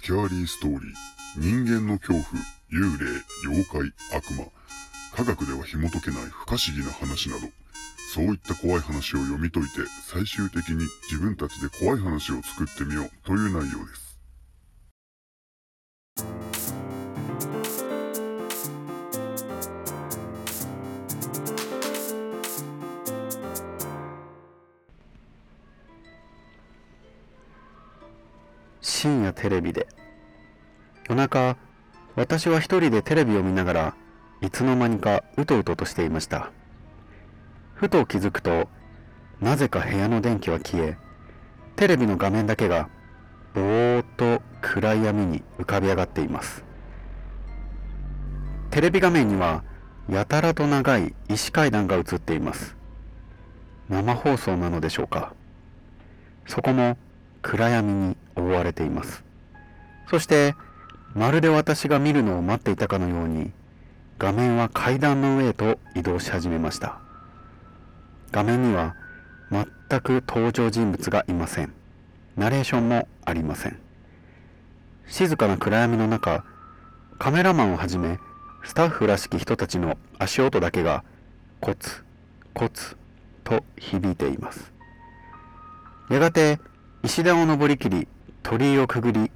[0.00, 0.92] スキャーリーストーリー、
[1.36, 2.24] 人間の恐怖、
[2.72, 4.46] 幽霊、妖怪、悪魔、
[5.14, 7.48] 科学では紐解けない不可思議な話など、
[8.14, 9.72] そういった怖い話を読み解いて、
[10.06, 14.09] 最終的に自分たちで怖い話を作ってみようという内容です。
[29.00, 29.88] 深夜テレビで。
[31.08, 31.56] 夜中
[32.16, 33.94] 私は一人でテレビを見ながら
[34.42, 36.50] いつの間にかうとうととしていました。
[37.72, 38.68] ふと気づくと
[39.40, 40.98] なぜか部屋の電気は消え
[41.76, 42.90] テレビの画面だけが
[43.54, 46.62] ぼーっと暗闇に浮かび上がっています。
[48.70, 49.64] テレビ画面には
[50.10, 52.76] やたらと長い石階段が映っています。
[53.88, 55.32] 生放送なのでしょうか。
[56.46, 56.98] そこも
[57.42, 59.24] 暗闇に覆われています。
[60.08, 60.54] そして
[61.14, 63.52] まるで私が見るのを待っていたかのように
[64.18, 66.98] 画面は階段の上へと移動し始めました。
[68.32, 68.94] 画面には
[69.50, 69.66] 全
[70.00, 71.72] く登場人物がいません。
[72.36, 73.78] ナレーションもありません。
[75.06, 76.44] 静かな暗闇の中
[77.18, 78.18] カメラマンをはじめ
[78.62, 81.02] スタッフらしき人たちの足音だけが
[81.60, 82.04] コツ
[82.54, 82.96] コツ
[83.42, 84.72] と響いています。
[86.08, 86.60] やがて
[87.02, 88.06] 石段を登りきり
[88.42, 89.30] 鳥居をくぐり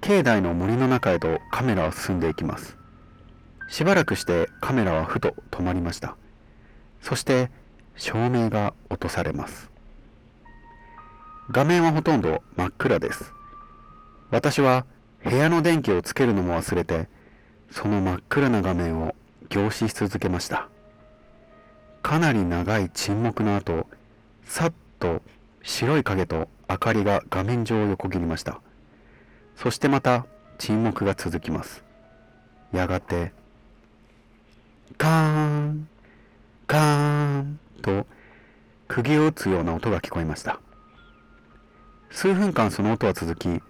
[0.00, 2.76] 境内の森の中へとカメラは進んでいきます。
[3.68, 6.16] しばらくしてカメラはふと止まりました。
[7.02, 7.50] そして
[7.96, 9.70] 照明が落とされます。
[11.50, 13.32] 画面はほとんど真っ暗です。
[14.30, 14.86] 私は
[15.24, 17.08] 部屋の電気をつけるのも忘れて
[17.72, 19.16] その真っ暗な画面を
[19.48, 20.68] 凝視し続けました。
[22.02, 23.88] かなり長い沈黙の後
[24.44, 25.22] さっと
[25.64, 28.60] 白い影と明かりが画面上を横切りました。
[29.54, 30.26] そしてまた
[30.58, 31.84] 沈黙が続きます。
[32.72, 33.32] やがて
[34.98, 35.88] カーン
[36.66, 38.06] カーンと
[38.88, 40.60] 釘を打つような音が聞こえました。
[42.10, 43.60] 数分間その音は続き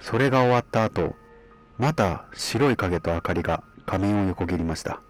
[0.00, 1.14] それが終わった後
[1.78, 5.00] また白い影と明かりが画面を横切りました。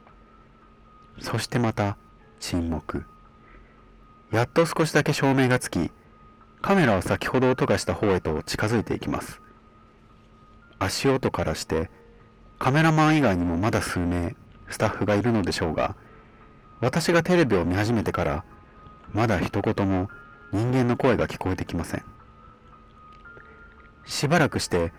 [1.21, 1.97] そしてまた
[2.41, 3.05] 沈黙。
[4.31, 5.91] やっと少しだけ照明がつき
[6.67, 9.41] カメラは先ほど音がした方へと近づいていきます。
[10.81, 11.89] 足音からして
[12.59, 14.35] カメラマン以外にもまだ数名
[14.69, 15.95] スタッフがいるのでしょうが
[16.81, 18.45] 私がテレビを見始めてから
[19.13, 20.09] まだ一言も
[20.53, 22.05] 人間の声が聞こえてきません。
[24.05, 24.93] しばらくして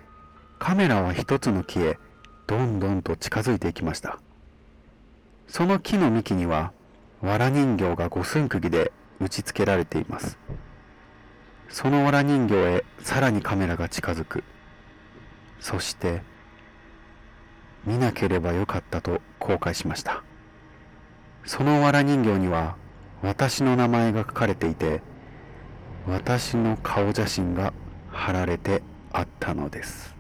[0.60, 2.00] カメラは一つの木へ
[2.48, 4.20] どんどんと近づいていきました。
[5.50, 6.72] その木の幹には
[7.22, 10.38] 藁人形が五寸釘で打ち付けられています。
[11.70, 14.44] そのわら人形へさらにカメラが近づく。
[15.60, 16.22] そして
[17.86, 20.24] 見なければよかったと後悔しました。
[21.46, 22.76] そのわら人形には
[23.22, 25.02] 私の名前が書かれていて
[26.08, 27.74] 私の顔写真が
[28.12, 28.82] 貼られて
[29.14, 30.17] あったのです。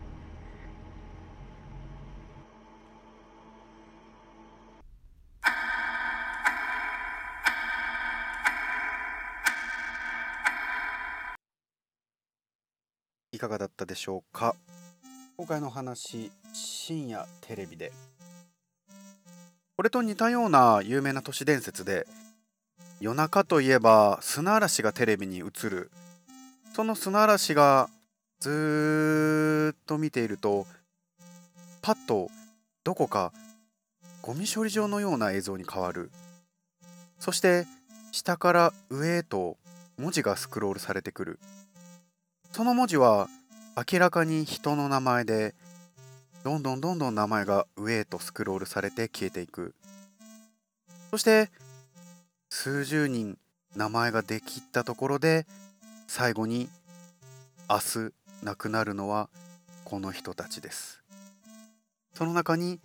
[13.37, 14.55] いかがだったでしょうか？
[15.37, 17.91] 今回の話深夜テレビで。
[19.75, 22.07] これと似たような有名な都市伝説で
[22.99, 25.91] 夜中といえば砂嵐がテレビに映る。
[26.73, 27.91] その砂嵐が
[28.39, 30.65] ずっと見ていると
[31.83, 32.31] パッと
[32.83, 33.31] どこか
[34.23, 36.09] ゴミ処理場のような映像に変わる。
[37.19, 37.67] そして
[38.11, 39.57] 下から上へと
[39.99, 41.39] 文字がスクロールされてくる。
[42.51, 43.29] その文字は
[43.91, 45.53] 明らかに人の名前で
[46.43, 49.75] どんどんどんどん名前が上へとスクロールされて消えていく。
[51.11, 51.49] そして
[52.49, 53.37] 数十人
[53.75, 55.45] 名前ができたところで
[56.07, 56.69] 最後に
[57.69, 58.13] 明日
[58.43, 59.29] 亡くなるのは
[59.83, 61.03] この人たちです。
[62.13, 62.79] その中に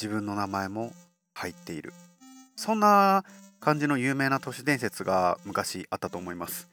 [0.00, 0.92] 自分の名前も
[1.34, 1.92] 入っている。
[2.56, 3.24] そんな
[3.60, 6.71] 感じの有名な都市伝説が昔あったと思います。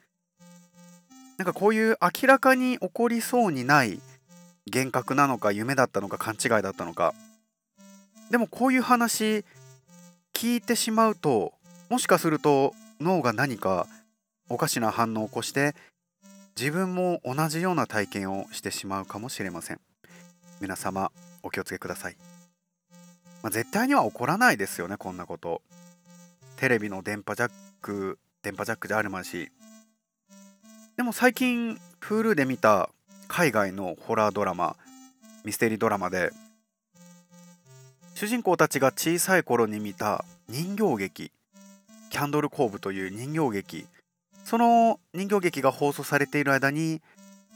[1.39, 4.01] なんかこういう明らかに起こりそうにない
[4.69, 7.15] 幻覚なのか夢だったのか勘違いだったのか。
[8.29, 9.45] でもこういう話
[10.33, 11.53] 聞いてしまうと
[11.89, 13.87] もしかすると脳が何か
[14.49, 15.75] おかしな反応を起こして
[16.59, 19.79] 自分も同じような体験をしてしまうかもしれません。
[20.59, 21.09] 皆様
[21.41, 22.17] お気をつけください、
[23.41, 25.61] まあ、絶対には起こらないですよねこんなこと。
[26.57, 27.51] テレビの電波ジャッ
[27.81, 29.53] ク電波ジャックであるまし
[30.99, 32.89] でも最近 Hulu で見た
[33.29, 34.75] 海外のホラードラマ
[35.45, 36.31] ミステリードラマで
[38.15, 41.31] 主人公たちが小さい頃に見た人形劇
[42.09, 43.85] キャンドルコーブという人形劇
[44.43, 47.01] その人形劇が放送されている間に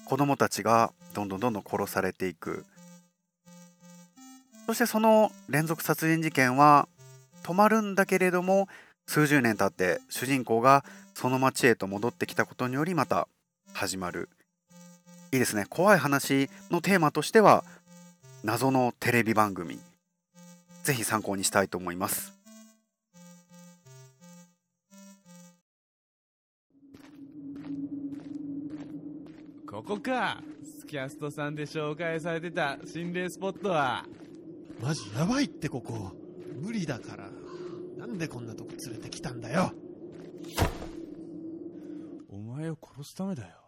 [0.05, 2.63] 子供たちがどんどんどんどん殺されていく。
[4.67, 6.87] そしてその連続殺人事件は
[7.43, 8.69] 止まるんだけれども
[9.05, 13.27] 数十年経って主人公がその町へと戻ってきたことによりまた
[13.73, 14.29] 始まる。
[15.31, 15.65] いいですね。
[15.69, 17.63] 怖い話のテーマとしては
[18.43, 19.79] 謎のテレビ番組。
[20.83, 22.33] ぜひ参考にしたいと思います。
[29.67, 30.41] ここか。
[30.79, 34.05] スキャストさんで紹介されてた心霊スポットは。
[34.79, 36.11] マジやばいってここ。
[36.61, 37.29] 無理だから。
[37.97, 39.71] なんでこんなとこ連れてきたんだよ。
[42.29, 43.62] お前を殺すためだよ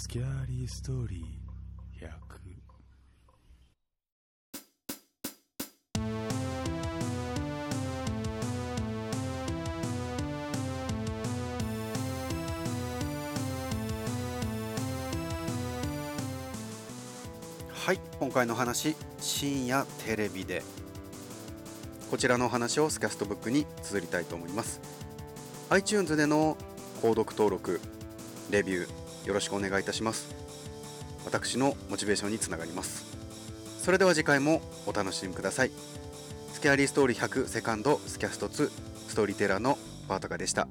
[0.00, 2.06] スキャーリーストーリー。
[2.06, 2.08] 100
[17.72, 20.62] はい今回の話深夜テレビで。
[22.08, 24.80] こちらのお話をスキャストブックに綴りたいと思います。
[25.70, 26.56] iTunes での
[27.02, 27.80] 購読登録
[28.52, 30.34] レビューよろしくお願いいたします。
[31.26, 33.04] 私のモチベーションにつながります。
[33.82, 35.70] それでは次回もお楽しみください。
[36.54, 38.70] スキャリーストーリー100セカンドスキャスト2
[39.06, 39.76] ストーリーテラーの
[40.08, 40.66] パートカでした。